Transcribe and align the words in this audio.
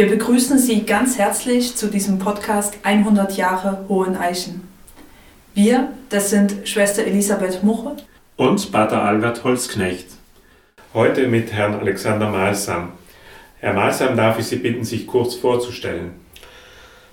Wir 0.00 0.08
begrüßen 0.08 0.58
Sie 0.58 0.84
ganz 0.86 1.18
herzlich 1.18 1.76
zu 1.76 1.88
diesem 1.88 2.18
Podcast 2.18 2.78
100 2.84 3.36
Jahre 3.36 3.84
Hohen 3.86 4.16
Eichen. 4.16 4.66
Wir, 5.52 5.92
das 6.08 6.30
sind 6.30 6.66
Schwester 6.66 7.04
Elisabeth 7.04 7.62
Muche 7.62 7.96
und 8.38 8.72
Pater 8.72 9.02
Albert 9.02 9.44
Holzknecht. 9.44 10.06
Heute 10.94 11.28
mit 11.28 11.52
Herrn 11.52 11.74
Alexander 11.74 12.30
Malsam. 12.30 12.92
Herr 13.58 13.74
Malsam, 13.74 14.16
darf 14.16 14.38
ich 14.38 14.46
Sie 14.46 14.56
bitten, 14.56 14.84
sich 14.84 15.06
kurz 15.06 15.34
vorzustellen? 15.34 16.12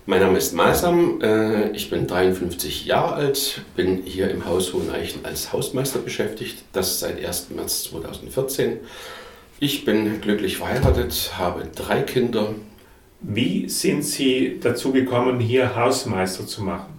Mein 0.05 0.21
Name 0.21 0.37
ist 0.37 0.53
Malsam, 0.53 1.19
äh, 1.21 1.71
ich 1.71 1.89
bin 1.89 2.07
53 2.07 2.85
Jahre 2.85 3.15
alt, 3.15 3.63
bin 3.75 4.03
hier 4.05 4.31
im 4.31 4.45
Haus 4.45 4.71
Hoheneichen 4.71 5.25
als 5.25 5.51
Hausmeister 5.51 5.99
beschäftigt, 5.99 6.63
das 6.71 7.01
seit 7.01 7.21
1. 7.21 7.49
März 7.49 7.83
2014. 7.83 8.77
Ich 9.59 9.83
bin 9.83 10.21
glücklich 10.21 10.55
verheiratet, 10.55 11.33
habe 11.37 11.67
drei 11.75 12.01
Kinder. 12.01 12.53
Wie 13.19 13.67
sind 13.67 14.03
Sie 14.03 14.59
dazu 14.61 14.91
gekommen, 14.91 15.39
hier 15.39 15.75
Hausmeister 15.75 16.45
zu 16.45 16.61
machen? 16.61 16.97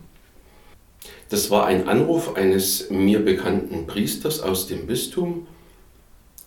Das 1.28 1.50
war 1.50 1.66
ein 1.66 1.88
Anruf 1.88 2.34
eines 2.36 2.91
mir 2.91 3.20
bekannten 3.24 3.86
Priesters 3.86 4.41
aus 4.41 4.66
dem 4.66 4.86
Bistum, 4.86 5.46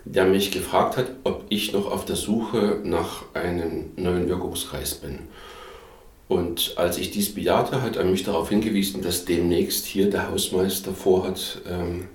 der 0.04 0.26
mich 0.26 0.52
gefragt 0.52 0.98
hat, 0.98 1.12
ob 1.24 1.46
ich 1.50 1.72
noch 1.72 1.90
auf 1.90 2.04
der 2.04 2.16
Suche 2.16 2.82
nach 2.84 3.24
einem 3.34 3.92
neuen 3.96 4.28
Wirkungskreis 4.28 4.96
bin. 4.96 5.20
Und 6.28 6.74
als 6.78 6.98
ich 6.98 7.12
dies 7.12 7.34
bejahte, 7.34 7.82
hat 7.82 7.96
er 7.96 8.06
mich 8.06 8.24
darauf 8.24 8.50
hingewiesen, 8.50 9.02
dass 9.02 9.26
demnächst 9.26 9.86
hier 9.86 10.10
der 10.10 10.30
Hausmeister 10.30 10.94
vorhat, 10.94 11.62
ähm, 11.70 12.08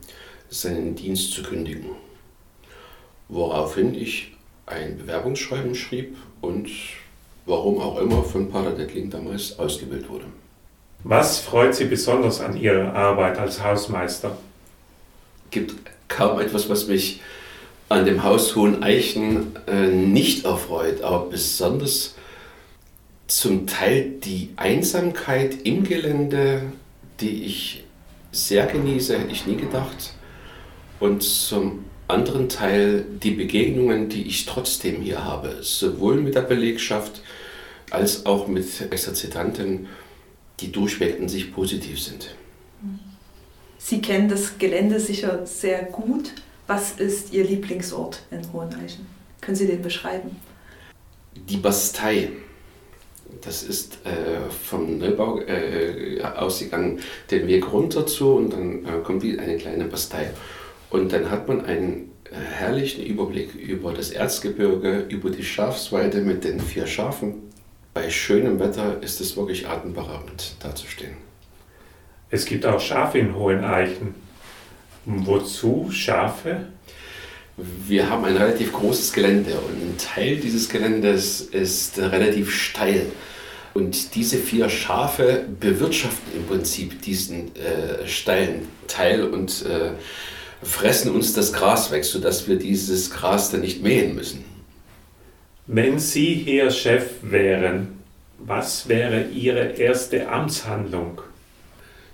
seinen 0.49 0.95
Dienst 0.95 1.33
zu 1.33 1.43
kündigen. 1.43 1.91
Woraufhin 3.29 3.95
ich 3.95 4.33
ein 4.67 4.99
Bewerbungsschreiben 4.99 5.75
schrieb 5.75 6.17
und 6.41 6.69
warum 7.47 7.81
auch 7.81 7.99
immer 7.99 8.23
von 8.23 8.51
Pater 8.51 8.73
Dettling 8.73 9.11
damals 9.11 9.59
ausgewählt 9.59 10.09
wurde. 10.09 10.27
Was 11.05 11.39
freut 11.39 11.75
Sie 11.75 11.85
besonders 11.85 12.41
an 12.41 12.57
Ihrer 12.57 12.93
Arbeit 12.93 13.39
als 13.39 13.63
Hausmeister? 13.63 14.37
Es 15.45 15.51
gibt 15.53 15.75
kaum 16.09 16.41
etwas, 16.41 16.69
was 16.69 16.89
mich 16.89 17.21
an 17.89 18.05
dem 18.05 18.25
Haus 18.25 18.57
Hohen 18.57 18.83
Eichen 18.83 19.55
äh, 19.69 19.87
nicht 19.87 20.45
erfreut, 20.45 21.03
aber 21.03 21.27
besonders 21.27 22.17
zum 23.29 23.67
Teil 23.67 24.11
die 24.25 24.51
Einsamkeit 24.57 25.63
im 25.65 25.85
Gelände, 25.85 26.63
die 27.21 27.45
ich 27.45 27.85
sehr 28.33 28.67
genieße, 28.67 29.19
hätte 29.19 29.33
ich 29.33 29.47
nie 29.47 29.57
gedacht. 29.57 30.15
Und 30.99 31.23
zum 31.23 31.85
anderen 32.09 32.49
Teil 32.49 33.05
die 33.23 33.33
Begegnungen, 33.33 34.09
die 34.09 34.27
ich 34.27 34.47
trotzdem 34.47 35.03
hier 35.03 35.25
habe, 35.25 35.59
sowohl 35.63 36.17
mit 36.17 36.35
der 36.35 36.43
Belegschaft 36.43 37.23
als 37.91 38.27
auch 38.27 38.47
mit 38.47 38.93
Exerzitanten, 38.93 39.89
die 40.61 40.73
durchweg 40.73 41.19
in 41.19 41.29
sich 41.29 41.53
positiv 41.53 42.01
sind. 42.01 42.35
Sie 43.79 44.01
kennen 44.01 44.29
das 44.29 44.59
Gelände 44.59 44.99
sicher 44.99 45.47
sehr 45.47 45.83
gut. 45.85 46.33
Was 46.67 46.93
ist 46.93 47.33
Ihr 47.33 47.45
Lieblingsort 47.45 48.23
in 48.31 48.53
Hoheneichen? 48.53 49.07
Können 49.41 49.57
Sie 49.57 49.67
den 49.67 49.83
beschreiben? 49.83 50.37
Die 51.49 51.59
Bastei 51.59 52.31
das 53.43 53.63
ist 53.63 53.99
äh, 54.05 54.51
vom 54.51 54.99
Neubau 54.99 55.41
äh, 55.41 56.21
ausgegangen, 56.23 57.01
den 57.31 57.47
Weg 57.47 57.73
runter 57.73 58.07
zu 58.07 58.35
und 58.35 58.53
dann 58.53 58.85
äh, 58.85 59.03
kommt 59.03 59.23
wie 59.23 59.39
eine 59.39 59.57
kleine 59.57 59.85
Bastei. 59.85 60.31
Und 60.97 61.13
dann 61.13 61.31
hat 61.31 61.47
man 61.47 61.63
einen 61.65 62.11
äh, 62.25 62.37
herrlichen 62.37 63.05
Überblick 63.05 63.55
über 63.55 63.93
das 63.93 64.11
Erzgebirge, 64.11 65.05
über 65.11 65.29
die 65.31 65.45
Schafsweide 65.45 66.23
mit 66.23 66.45
den 66.45 66.59
vier 66.59 66.87
Schafen. 66.87 67.35
Bei 67.93 68.09
schönem 68.09 68.59
Wetter 68.59 69.03
ist 69.03 69.21
es 69.21 69.37
wirklich 69.37 69.69
atemberaubend, 69.69 70.55
da 70.61 70.75
zu 70.75 70.87
stehen. 70.87 71.19
Es 72.31 72.47
gibt 72.47 72.65
auch 72.65 72.81
Schafe 72.81 73.19
in 73.19 73.35
Hohen 73.35 73.63
Eichen. 73.63 74.15
Wozu 75.05 75.91
Schafe? 75.93 76.67
Wir 77.57 78.09
haben 78.09 78.25
ein 78.25 78.37
relativ 78.37 78.73
großes 78.73 79.13
Gelände 79.13 79.53
und 79.53 79.75
ein 79.75 79.97
Teil 79.99 80.37
dieses 80.37 80.69
Geländes 80.69 81.43
ist 81.43 81.99
relativ 81.99 82.51
steil. 82.51 83.07
Und 83.75 84.15
diese 84.15 84.39
vier 84.39 84.71
Schafe 84.71 85.45
bewirtschaften 85.61 86.35
im 86.35 86.47
Prinzip 86.47 87.03
diesen 87.03 87.55
äh, 87.55 88.07
steilen 88.07 88.69
Teil 88.89 89.25
und 89.25 89.65
äh, 89.67 89.91
fressen 90.67 91.13
uns 91.13 91.33
das 91.33 91.53
Gras 91.53 91.91
weg, 91.91 92.05
sodass 92.05 92.49
wir 92.49 92.57
dieses 92.57 93.11
Gras 93.11 93.51
dann 93.51 93.61
nicht 93.61 93.83
mähen 93.83 94.15
müssen. 94.15 94.45
Wenn 95.67 95.99
Sie 95.99 96.35
hier 96.35 96.71
Chef 96.71 97.11
wären, 97.23 98.01
was 98.39 98.89
wäre 98.89 99.25
Ihre 99.29 99.73
erste 99.73 100.29
Amtshandlung? 100.29 101.23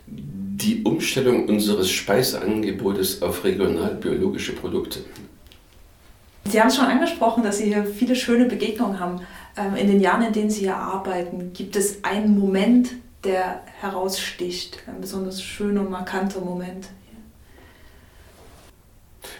Die 0.06 0.82
Umstellung 0.84 1.48
unseres 1.48 1.91
Speiseangebotes 1.91 3.22
auf 3.22 3.44
regionalbiologische 3.44 4.52
Produkte. 4.52 5.00
Sie 6.44 6.60
haben 6.60 6.68
es 6.68 6.76
schon 6.76 6.86
angesprochen, 6.86 7.42
dass 7.42 7.58
Sie 7.58 7.64
hier 7.64 7.84
viele 7.84 8.16
schöne 8.16 8.46
Begegnungen 8.46 9.00
haben. 9.00 9.20
Ähm, 9.56 9.76
in 9.76 9.86
den 9.88 10.00
Jahren, 10.00 10.22
in 10.22 10.32
denen 10.32 10.50
Sie 10.50 10.60
hier 10.60 10.76
arbeiten, 10.76 11.52
gibt 11.52 11.76
es 11.76 12.04
einen 12.04 12.38
Moment, 12.38 12.91
der 13.24 13.62
heraussticht, 13.80 14.78
ein 14.86 15.00
besonders 15.00 15.42
schöner, 15.42 15.82
markanter 15.82 16.41
Moment? 16.41 16.88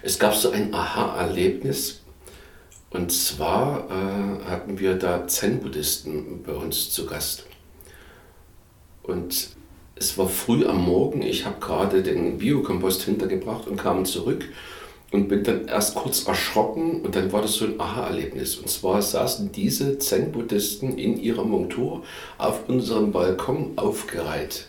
Es 0.05 0.19
gab 0.19 0.35
so 0.35 0.51
ein 0.51 0.75
Aha-Erlebnis. 0.75 2.03
Und 2.91 3.13
zwar 3.13 3.87
äh, 3.89 4.51
hatten 4.51 4.79
wir 4.79 4.97
da 4.97 5.27
Zen-Buddhisten 5.27 6.43
bei 6.43 6.53
uns 6.53 6.91
zu 6.91 7.07
Gast. 7.07 7.47
Und 9.05 9.51
es 9.95 10.19
war 10.19 10.29
früh 10.29 10.67
am 10.67 10.85
Morgen, 10.85 11.23
ich 11.23 11.47
habe 11.47 11.61
gerade 11.61 12.03
den 12.03 12.39
Biokompost 12.39 13.03
hintergebracht 13.03 13.69
und 13.69 13.77
kam 13.77 14.05
zurück 14.05 14.49
und 15.13 15.29
bin 15.29 15.45
dann 15.45 15.69
erst 15.69 15.95
kurz 15.95 16.27
erschrocken 16.27 17.03
und 17.03 17.15
dann 17.15 17.33
war 17.33 17.43
das 17.43 17.55
so 17.55 17.67
ein 17.67 17.81
Aha-Erlebnis. 17.81 18.57
Und 18.57 18.69
zwar 18.69 19.01
saßen 19.01 19.53
diese 19.53 19.99
Zen-Buddhisten 19.99 20.99
in 20.99 21.19
ihrer 21.19 21.45
Montur 21.45 22.03
auf 22.39 22.69
unserem 22.69 23.13
Balkon 23.13 23.73
aufgereiht 23.77 24.67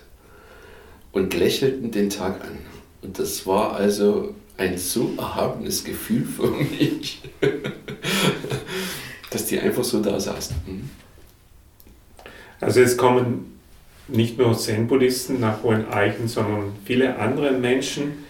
und 1.11 1.33
lächelten 1.33 1.91
den 1.91 2.11
Tag 2.11 2.41
an. 2.41 2.59
Und 3.01 3.17
das 3.19 3.47
war 3.47 3.73
also 3.73 4.35
ein 4.57 4.77
so 4.77 5.13
erhabenes 5.17 5.83
Gefühl 5.83 6.25
für 6.25 6.47
mich, 6.47 7.21
dass 9.29 9.45
die 9.45 9.59
einfach 9.59 9.83
so 9.83 10.01
da 10.01 10.19
saßen. 10.19 10.55
Mhm. 10.65 10.89
Also 12.59 12.81
es 12.81 12.95
kommen 12.95 13.59
nicht 14.07 14.37
nur 14.37 14.57
Zen-Buddhisten 14.57 15.39
nach 15.39 15.63
Hohen 15.63 15.89
Eichen, 15.89 16.27
sondern 16.27 16.73
viele 16.85 17.17
andere 17.17 17.51
Menschen, 17.51 18.23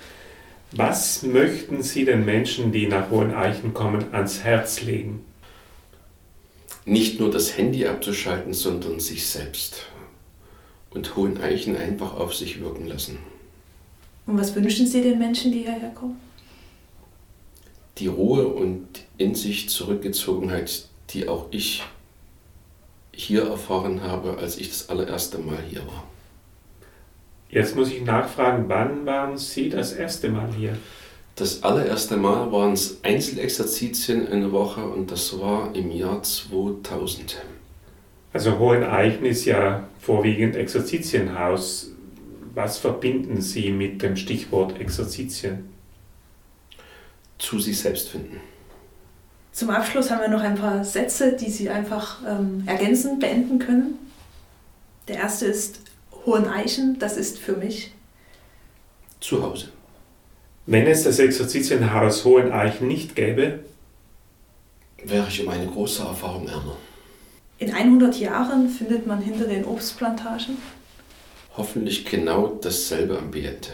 was 0.72 1.22
möchten 1.22 1.84
Sie 1.84 2.04
den 2.04 2.26
Menschen, 2.26 2.72
die 2.72 2.88
nach 2.88 3.12
Hohen 3.12 3.34
Eichen 3.34 3.74
kommen, 3.74 4.06
ans 4.12 4.44
Herz 4.44 4.82
legen? 4.82 5.24
Nicht 6.86 7.20
nur 7.20 7.30
das 7.30 7.58
Handy 7.58 7.86
abzuschalten, 7.86 8.54
sondern 8.54 9.00
sich 9.00 9.28
selbst 9.28 9.86
und 10.90 11.16
Hohen 11.16 11.40
Eichen 11.42 11.78
einfach 11.78 12.16
auf 12.16 12.34
sich 12.34 12.60
wirken 12.60 12.88
lassen. 12.88 13.20
Und 14.26 14.38
was 14.40 14.56
wünschen 14.56 14.88
Sie 14.88 15.02
den 15.02 15.20
Menschen, 15.20 15.52
die 15.52 15.60
hierher 15.60 15.90
kommen? 15.90 16.20
Die 17.98 18.08
Ruhe 18.08 18.48
und 18.48 18.88
in 19.18 19.36
sich 19.36 19.70
Zurückgezogenheit, 19.70 20.88
die 21.10 21.28
auch 21.28 21.48
ich 21.52 21.84
hier 23.12 23.44
erfahren 23.44 24.02
habe, 24.02 24.38
als 24.38 24.58
ich 24.58 24.70
das 24.70 24.90
allererste 24.90 25.38
Mal 25.38 25.60
hier 25.70 25.86
war. 25.86 26.04
Jetzt 27.50 27.76
muss 27.76 27.92
ich 27.92 28.04
nachfragen, 28.04 28.66
wann 28.68 29.06
waren 29.06 29.38
Sie 29.38 29.70
das 29.70 29.94
erste 29.94 30.30
Mal 30.30 30.52
hier? 30.58 30.76
Das 31.36 31.62
allererste 31.62 32.18
Mal 32.18 32.52
waren 32.52 32.74
es 32.74 33.04
Einzelexerzitien 33.04 34.28
in 34.28 34.42
der 34.42 34.52
Woche 34.52 34.84
und 34.84 35.12
das 35.12 35.40
war 35.40 35.76
im 35.76 35.92
Jahr 35.92 36.24
2000. 36.24 37.42
Also 38.34 38.58
Hoheneichen 38.58 39.26
ist 39.26 39.46
ja 39.46 39.88
vorwiegend 40.00 40.56
Exerzitienhaus. 40.56 41.92
Was 42.56 42.78
verbinden 42.78 43.42
Sie 43.42 43.72
mit 43.72 44.02
dem 44.04 44.16
Stichwort 44.16 44.80
Exerzitien? 44.80 45.70
Zu 47.40 47.60
sich 47.60 47.80
selbst 47.80 48.10
finden. 48.10 48.40
Zum 49.52 49.72
Abschluss 49.72 50.12
haben 50.12 50.22
wir 50.22 50.28
noch 50.28 50.42
ein 50.42 50.56
paar 50.56 50.84
Sätze, 50.86 51.34
die 51.36 51.50
Sie 51.50 51.70
einfach 51.70 52.20
ähm, 52.28 52.64
ergänzend 52.68 53.20
beenden 53.20 53.58
können. 53.60 53.96
Der 55.08 55.18
erste 55.18 55.48
ist, 55.48 55.80
Hoheneichen, 56.26 56.98
das 57.00 57.18
ist 57.18 57.40
für 57.40 57.54
mich 57.54 57.92
zu 59.20 59.44
Hause. 59.44 59.70
Wenn 60.66 60.88
es 60.88 61.04
das 61.04 61.20
Exerzitienhaus 61.20 62.24
Hoheneichen 62.24 62.88
nicht 62.88 63.16
gäbe, 63.16 63.60
wäre 65.04 65.28
ich 65.28 65.42
um 65.42 65.50
eine 65.50 65.68
große 65.68 66.04
Erfahrung 66.04 66.48
ärmer. 66.48 66.78
In 67.58 67.74
100 67.74 68.20
Jahren 68.20 68.70
findet 68.70 69.06
man 69.08 69.22
hinter 69.22 69.46
den 69.46 69.66
Obstplantagen 69.66 70.58
hoffentlich 71.58 72.06
genau 72.06 72.60
dasselbe 72.62 73.18
Ambiente. 73.18 73.72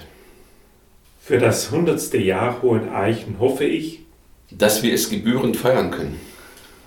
Für 1.21 1.37
das 1.37 1.71
100. 1.71 2.13
Jahr 2.15 2.61
Hoheneichen 2.61 3.39
hoffe 3.39 3.63
ich, 3.63 3.99
dass 4.51 4.81
wir 4.83 4.93
es 4.93 5.09
gebührend 5.09 5.57
feiern 5.57 5.91
können. 5.91 6.19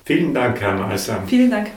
Vielen 0.05 0.35
Dank, 0.35 0.61
Herr 0.61 0.75
Meiser. 0.75 1.23
Vielen 1.27 1.51
Dank. 1.51 1.71